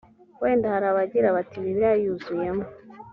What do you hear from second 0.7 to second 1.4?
hari abagira